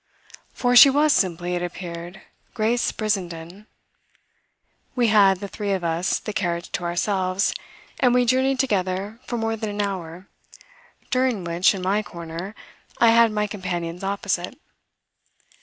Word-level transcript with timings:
For 0.51 0.75
she 0.75 0.89
was 0.89 1.13
simply, 1.13 1.53
it 1.53 1.61
appeared, 1.61 2.23
Grace 2.55 2.91
Brissenden. 2.91 3.67
We 4.95 5.09
had, 5.09 5.39
the 5.41 5.47
three 5.47 5.73
of 5.73 5.83
us, 5.83 6.17
the 6.17 6.33
carriage 6.33 6.71
to 6.71 6.83
ourselves, 6.83 7.53
and 7.99 8.11
we 8.11 8.25
journeyed 8.25 8.57
together 8.57 9.19
for 9.27 9.37
more 9.37 9.55
than 9.55 9.69
an 9.69 9.79
hour, 9.83 10.27
during 11.11 11.43
which, 11.43 11.75
in 11.75 11.83
my 11.83 12.01
corner, 12.01 12.55
I 12.97 13.09
had 13.11 13.31
my 13.31 13.45
companions 13.45 14.03
opposite. 14.03 14.59